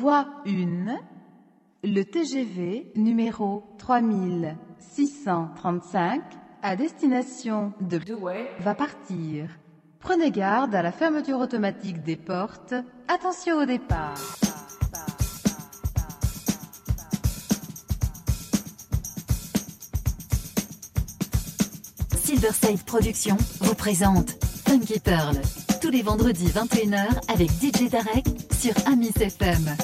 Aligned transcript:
Voie 0.00 0.26
1. 0.46 0.98
Le 1.84 2.02
TGV 2.04 2.90
numéro 2.96 3.64
3635 3.76 6.22
à 6.62 6.74
destination 6.74 7.74
de 7.82 7.98
Douai 7.98 8.48
va 8.60 8.74
partir. 8.74 9.50
Prenez 9.98 10.30
garde 10.30 10.74
à 10.74 10.80
la 10.80 10.90
fermeture 10.90 11.38
automatique 11.38 12.02
des 12.02 12.16
portes. 12.16 12.72
Attention 13.08 13.58
au 13.58 13.66
départ. 13.66 14.16
Silverside 22.16 22.82
Productions 22.84 23.36
vous 23.60 23.74
présente 23.74 24.30
Funky 24.66 24.98
Pearl. 24.98 25.36
Tous 25.82 25.90
les 25.90 26.00
vendredis 26.00 26.46
21h 26.46 27.20
avec 27.28 27.50
DJ 27.50 27.90
Darek 27.90 28.24
sur 28.60 28.74
Amis 28.86 29.12
FM. 29.18 29.74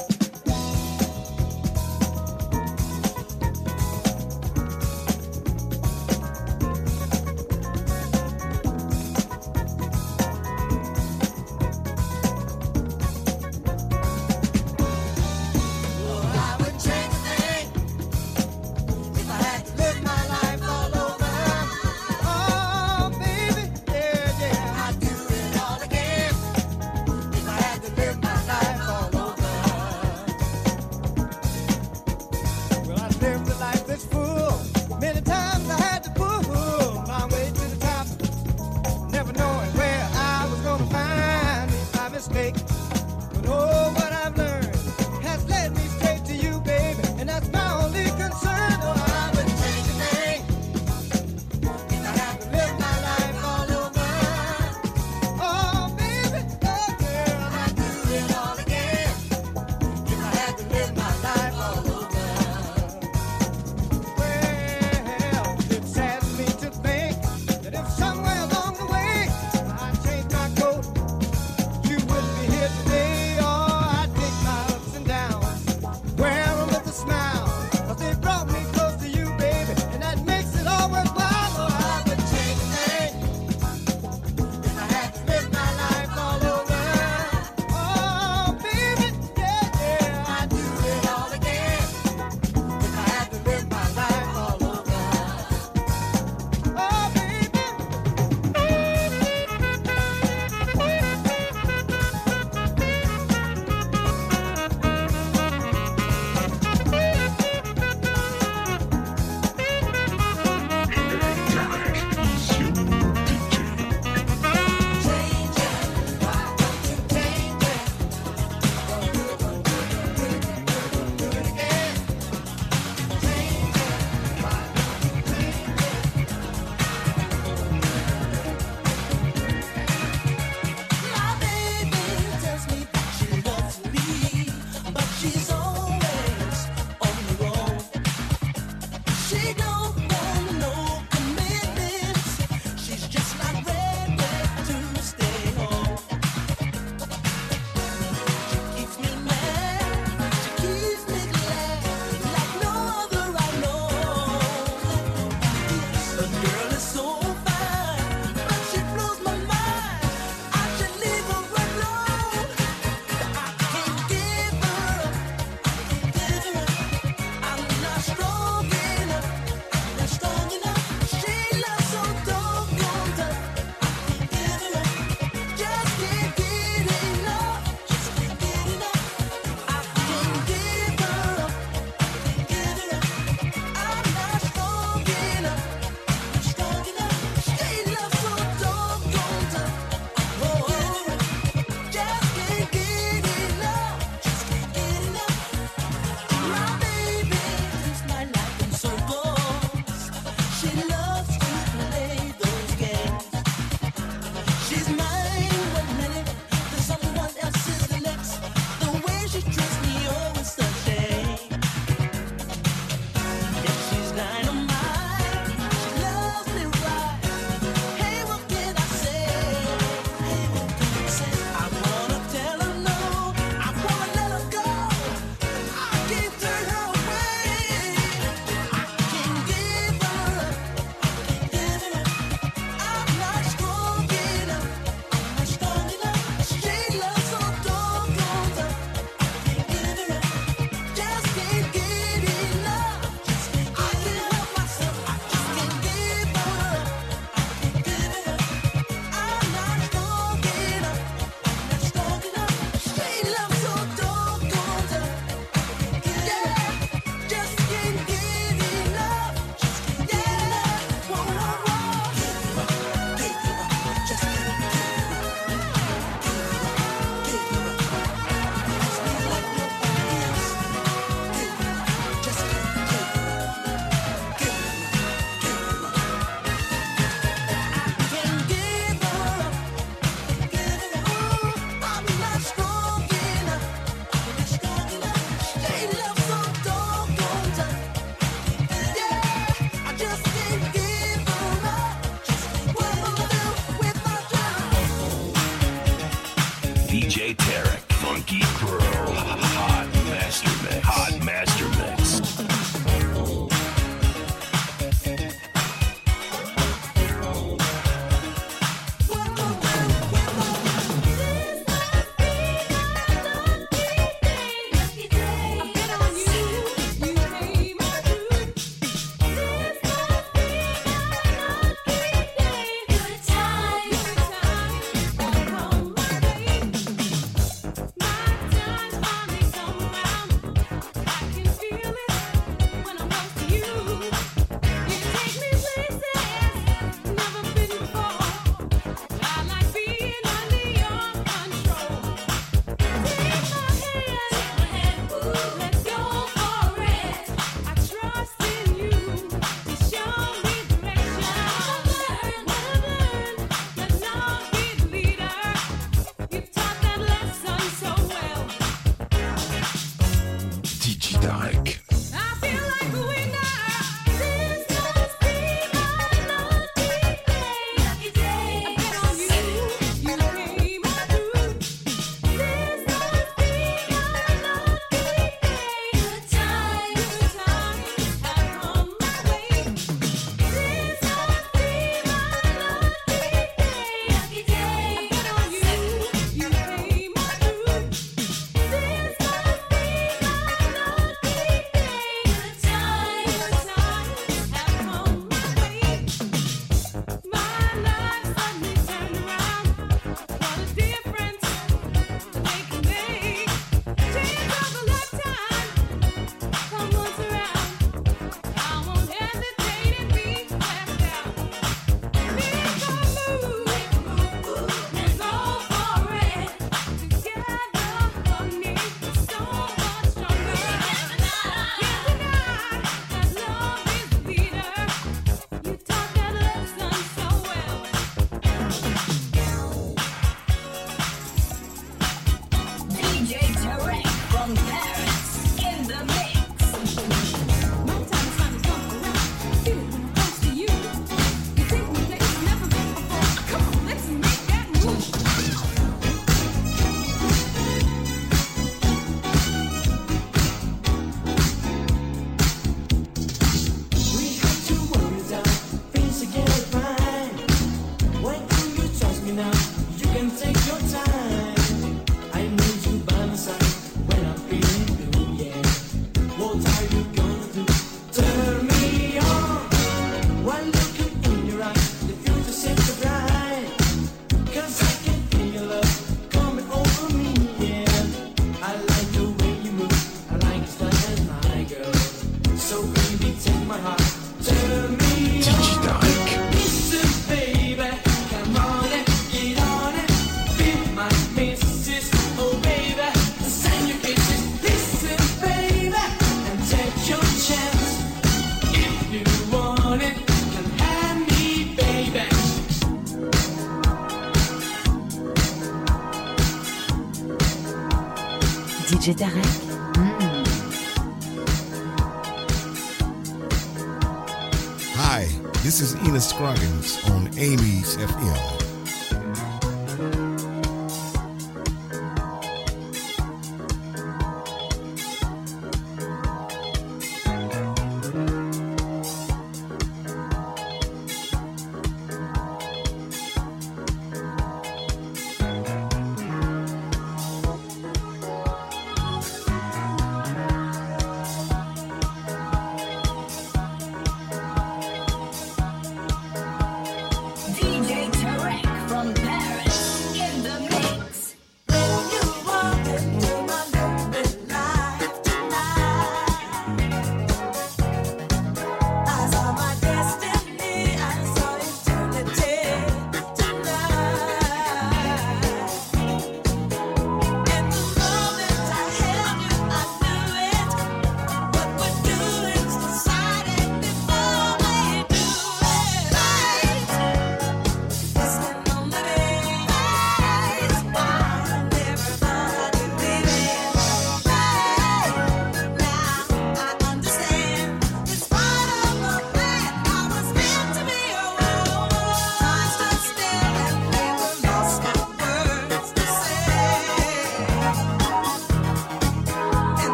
DJ 509.07 509.15
Tarek. 509.15 509.66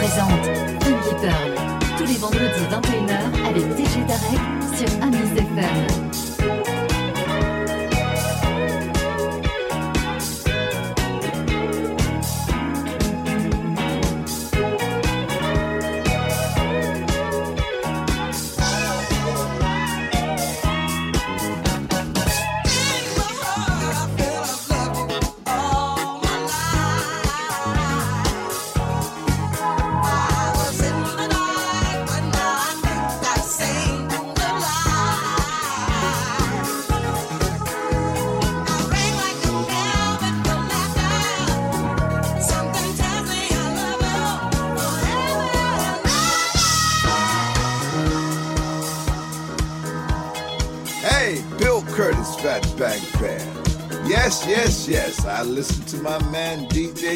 Présente 0.00 0.46
Funky 0.82 1.14
Pearl. 1.20 1.49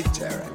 Man 0.03 0.54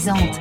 présente. 0.00 0.39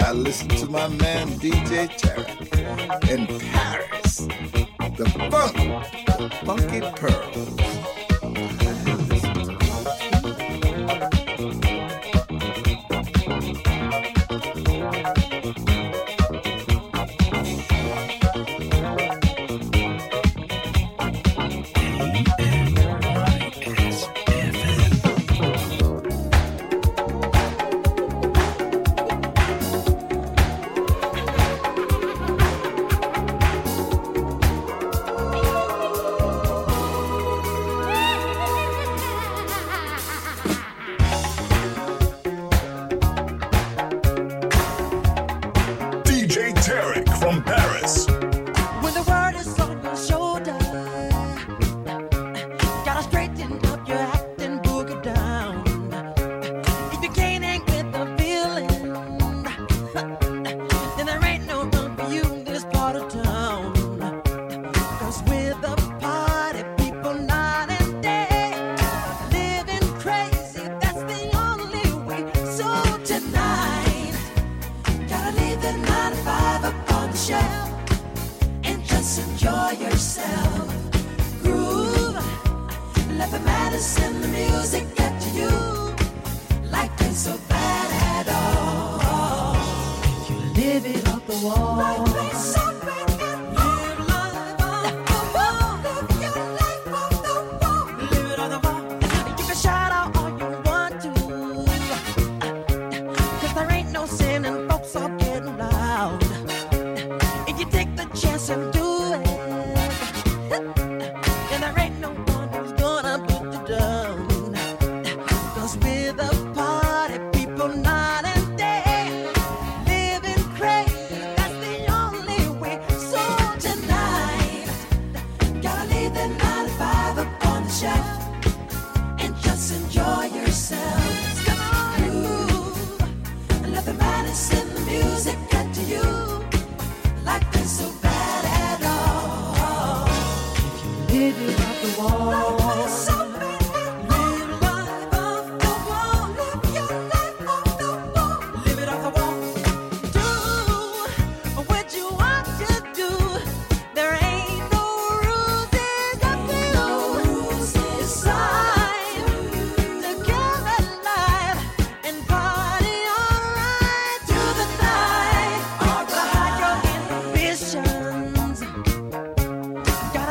I 0.00 0.12
listen 0.12 0.48
to 0.48 0.66
my 0.70 0.88
man 0.88 1.28
DJ 1.38 1.88
Tarek. 1.88 3.10
In 3.10 3.26
Paris, 3.26 4.26
the 4.96 5.04
funk, 5.30 5.56
the 6.18 6.30
funky 6.44 6.80
pearl. 6.96 7.21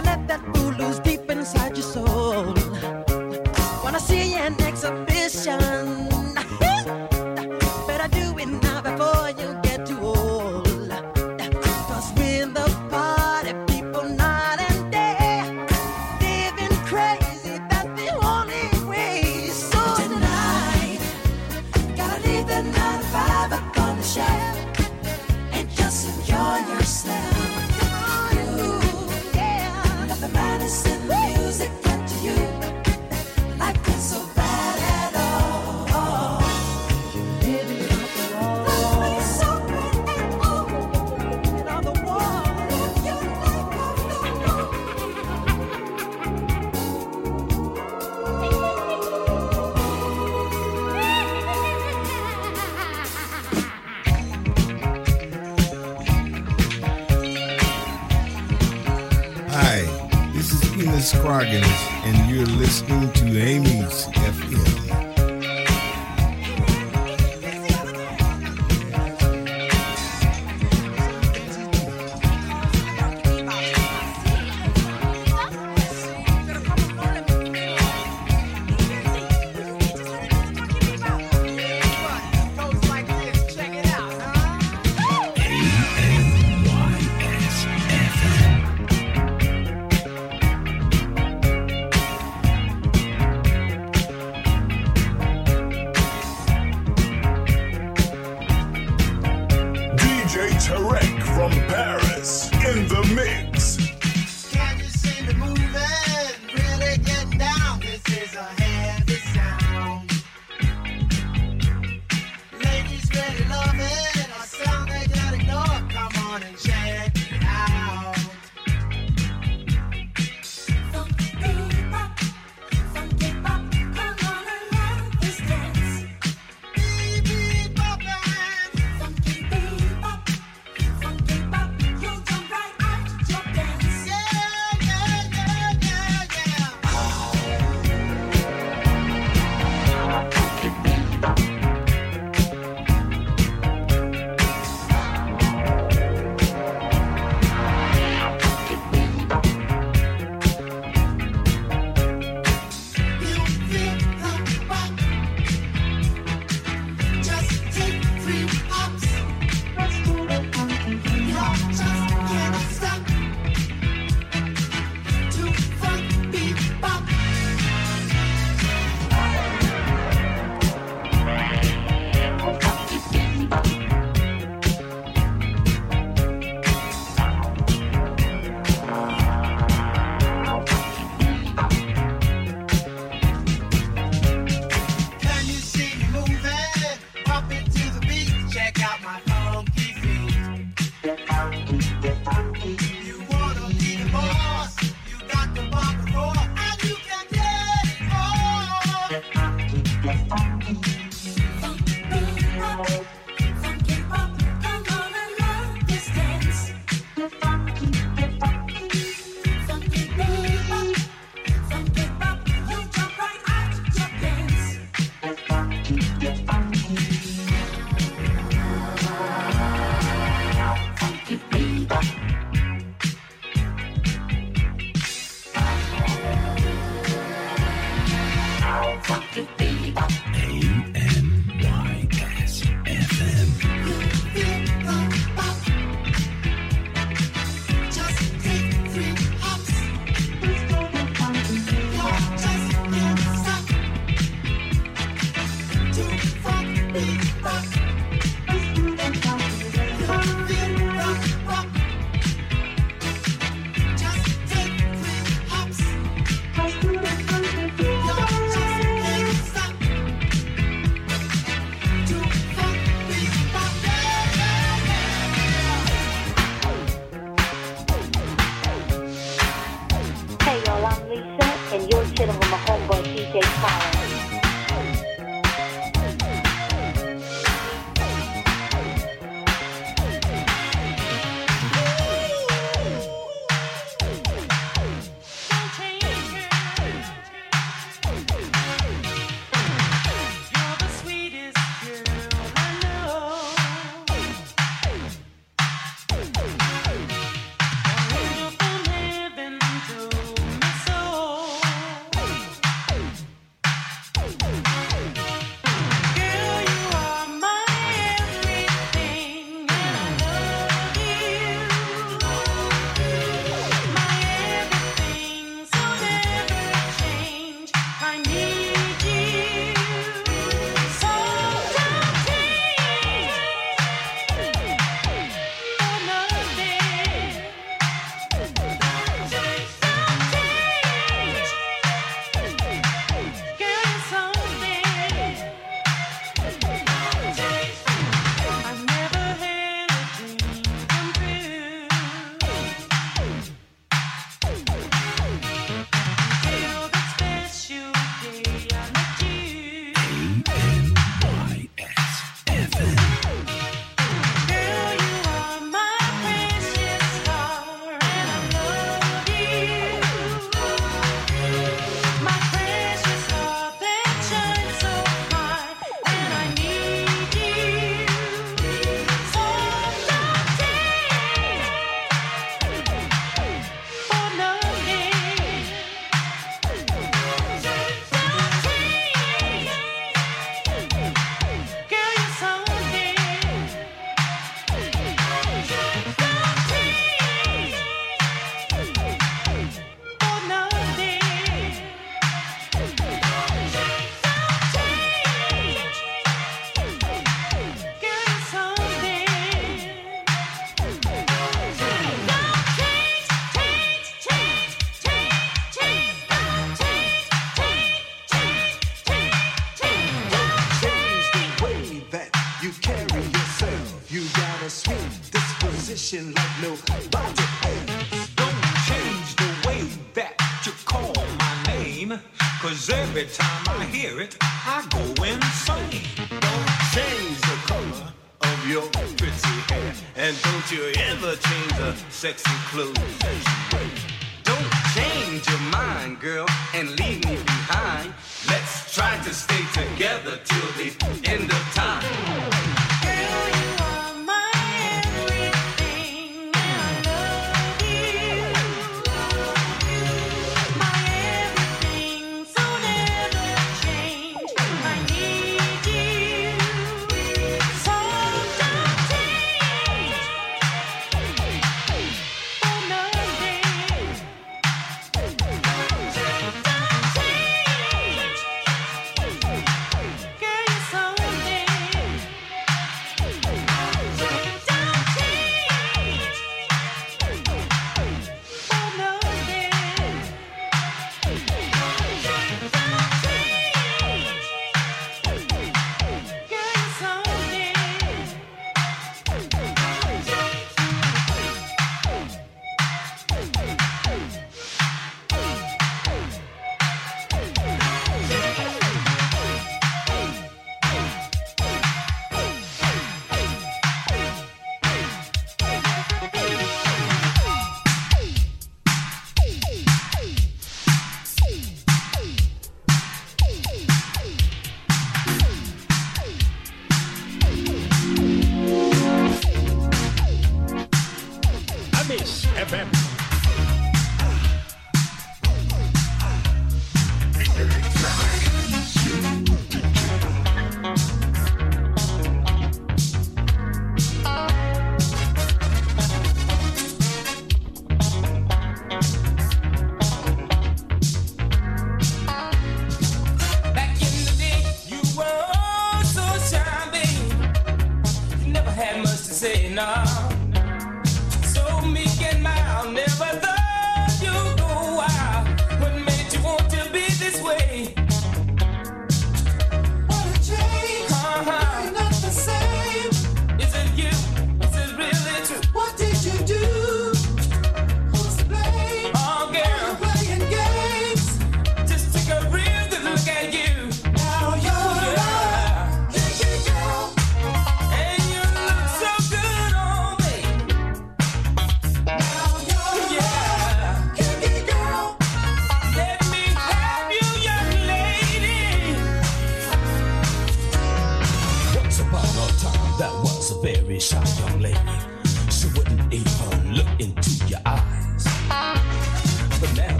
Let 0.00 0.28
that 0.28 0.40
fool 0.54 0.72
loose 0.72 0.98
deep 1.00 1.30
inside 1.30 1.76
your 1.76 1.86
soul. 1.86 2.07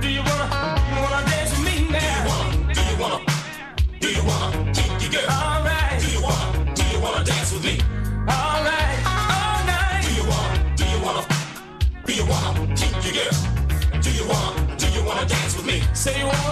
Do 0.00 0.08
you 0.08 0.22
wanna, 0.22 0.48
wanna 1.02 1.30
dance 1.30 1.50
with 1.50 1.64
me 1.66 1.86
now? 1.90 2.50
Do 2.72 2.80
you 2.80 2.96
wanna, 2.98 3.24
do 4.00 4.08
you 4.08 4.24
wanna, 4.24 4.72
do 4.72 4.80
you 4.80 4.88
wanna, 4.96 5.08
girl? 5.10 5.30
All 5.30 5.62
right. 5.62 5.98
Do 6.00 6.08
you 6.10 6.22
wanna, 6.22 6.74
do 6.74 6.82
you 6.86 7.00
wanna 7.00 7.24
dance 7.24 7.52
with 7.52 7.64
me? 7.64 7.78
All 8.26 8.64
right, 8.64 8.98
all 9.04 9.66
night. 9.66 10.02
Do 10.02 10.14
you 10.14 10.24
wanna, 10.30 10.76
do 10.76 10.84
you 10.86 11.04
wanna, 11.04 11.26
do 12.06 12.14
you 12.14 12.24
wanna, 12.24 12.66
girl? 12.66 14.00
Do 14.00 14.10
you 14.10 14.26
wanna, 14.26 14.76
do 14.78 14.88
you 14.88 15.04
wanna 15.04 15.26
dance 15.28 15.56
with 15.56 15.66
me? 15.66 15.82
Say 15.92 16.18
you 16.20 16.26
wanna. 16.26 16.51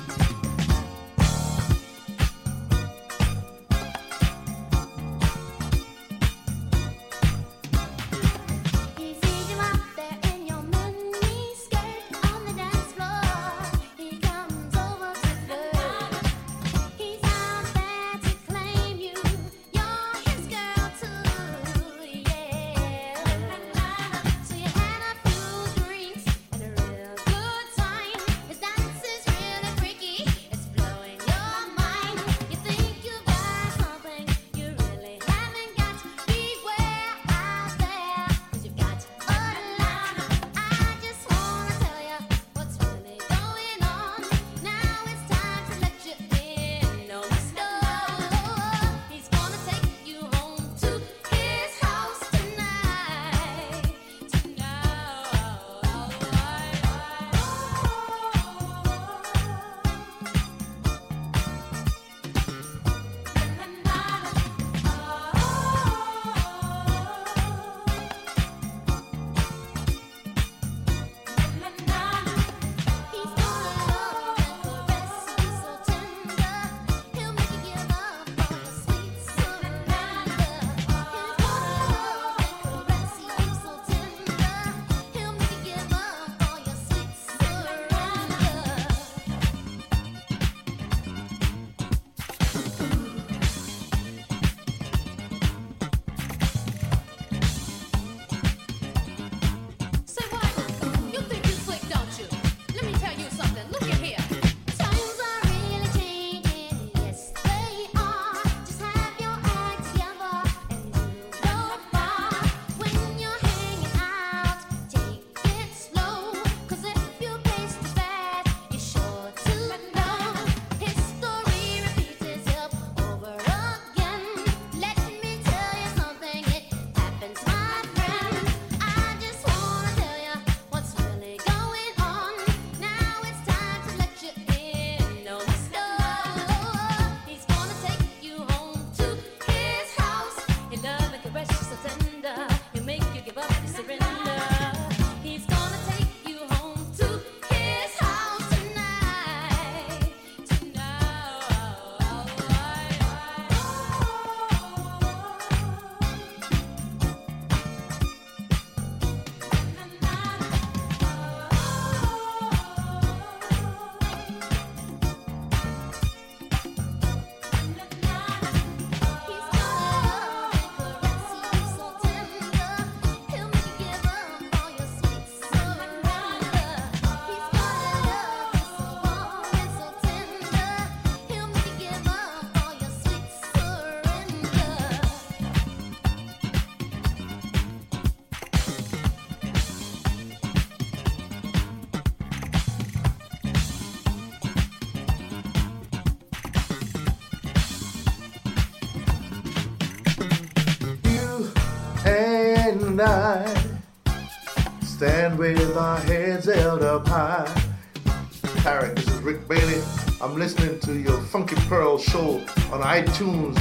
I'm 210.21 210.35
listening 210.35 210.79
to 210.81 210.99
your 210.99 211.19
Funky 211.19 211.55
Pearl 211.67 211.97
show 211.97 212.35
on 212.71 212.81
iTunes. 212.81 213.57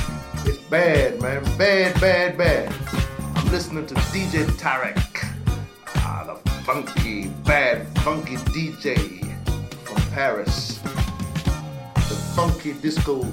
It's 0.46 0.58
bad, 0.58 1.18
man. 1.22 1.42
Bad, 1.56 1.98
bad, 1.98 2.36
bad. 2.36 2.70
I'm 3.34 3.50
listening 3.50 3.86
to 3.86 3.94
DJ 3.94 4.44
Tarek. 4.58 5.24
Ah, 5.96 6.24
the 6.26 6.50
funky, 6.64 7.28
bad, 7.46 7.86
funky 8.00 8.36
DJ 8.52 9.24
from 9.84 10.02
Paris. 10.12 10.78
The 11.94 12.18
funky 12.36 12.74
disco 12.74 13.26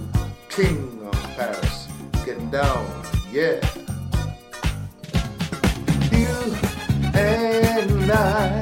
king 0.48 1.06
of 1.06 1.22
Paris. 1.36 1.90
Getting 2.26 2.50
down, 2.50 2.88
yeah. 3.30 3.60
You 6.14 6.56
and 7.14 8.10
I 8.10 8.62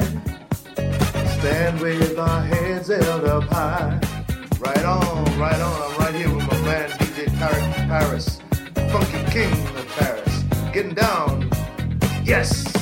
stand 1.37 1.79
with 1.79 2.17
our 2.17 2.41
heads 2.41 2.87
held 2.87 3.25
up 3.25 3.43
high 3.43 4.04
right 4.85 5.03
on, 5.03 5.39
right 5.39 5.61
on. 5.61 5.91
I'm 5.91 5.99
right 5.99 6.13
here 6.15 6.33
with 6.33 6.45
my 6.47 6.61
man 6.61 6.89
DJ 6.91 7.25
Tarek 7.39 7.87
Paris, 7.87 8.39
Funky 8.91 9.31
King 9.31 9.51
of 9.75 9.87
Paris. 9.97 10.43
Getting 10.73 10.93
down. 10.93 11.49
Yes. 12.23 12.74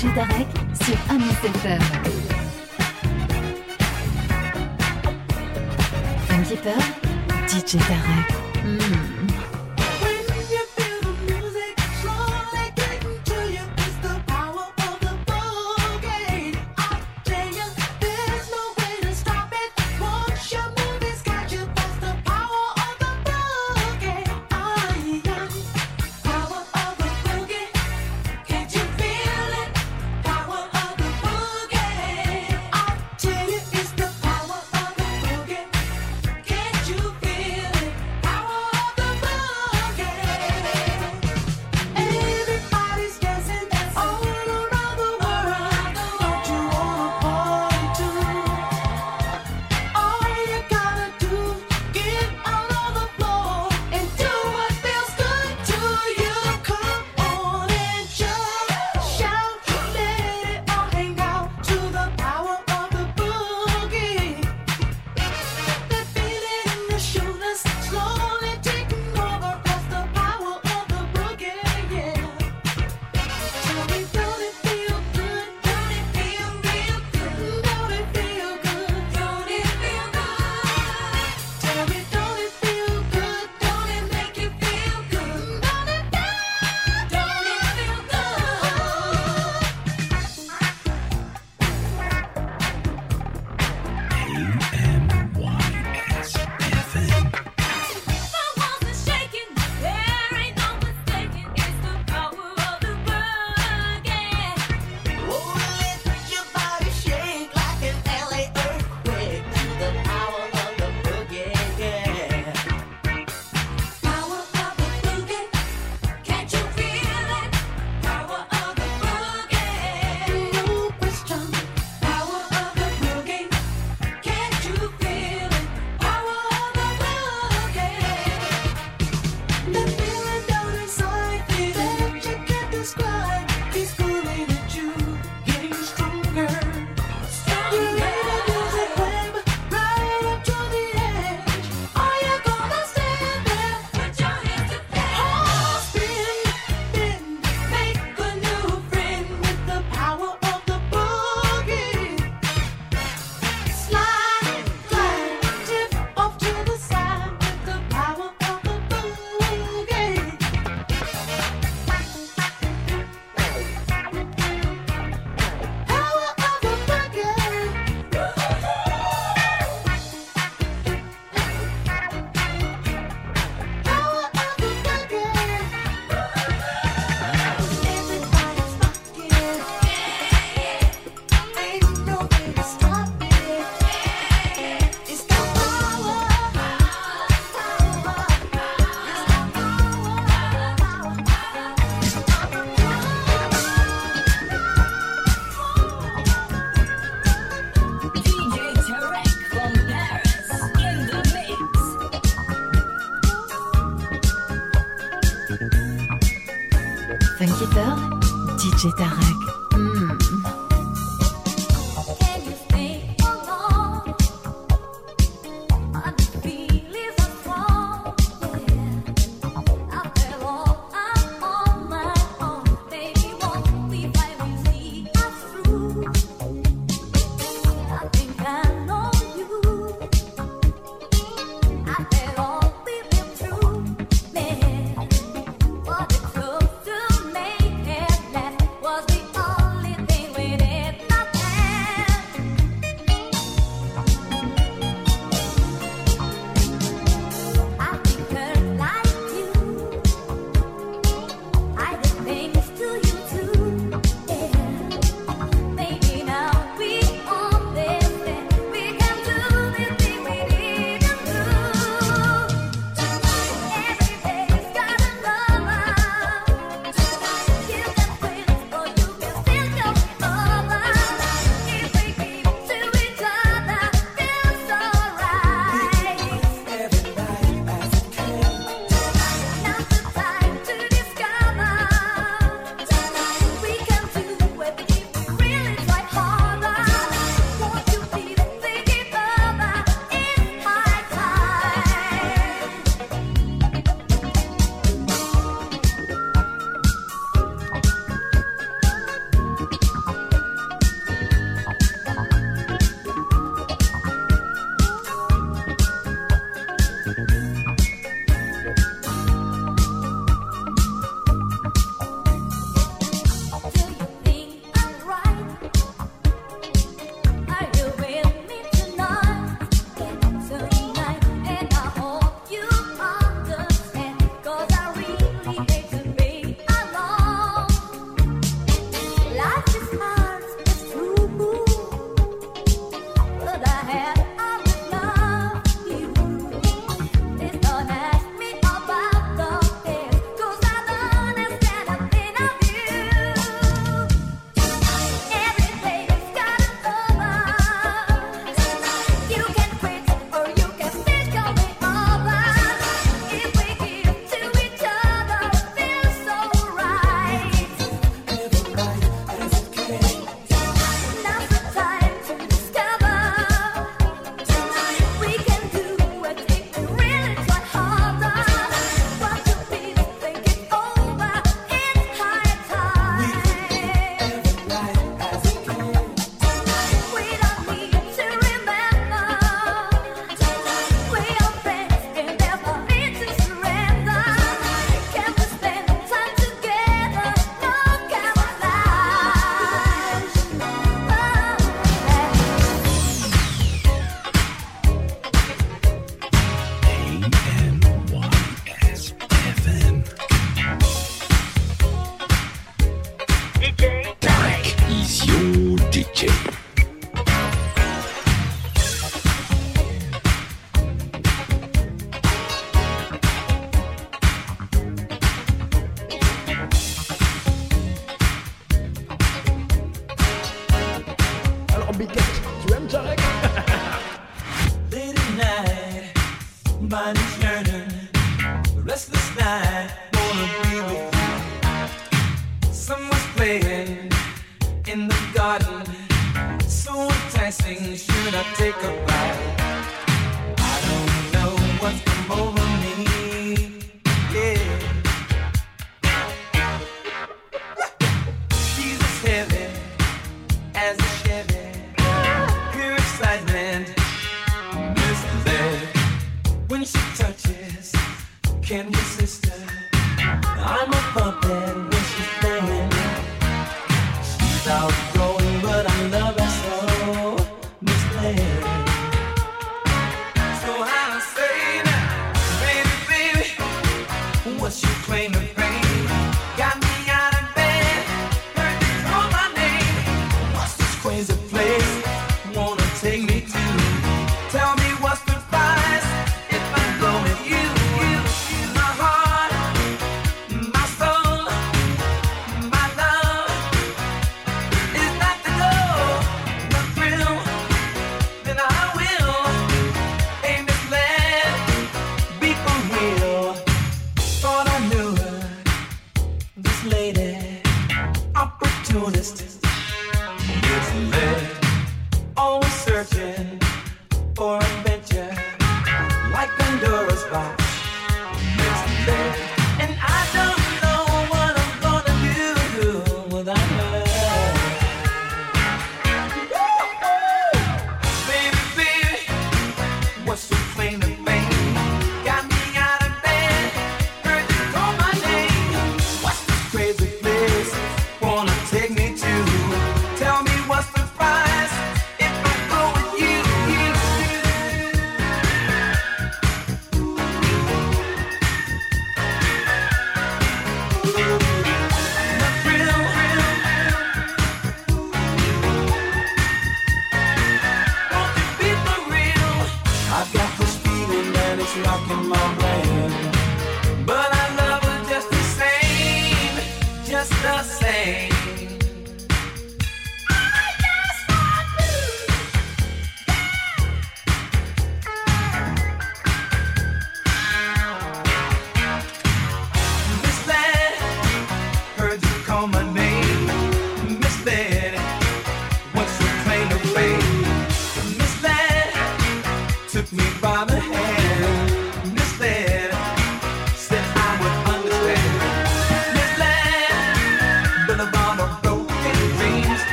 DJ 0.00 0.14
Tarek 0.14 0.46
sur 0.82 0.96
Ami 1.10 1.24
Téléphone. 1.42 1.78
Thank 6.26 6.50
you 6.50 6.56
DJ 7.48 7.76
Tarek. 7.86 8.29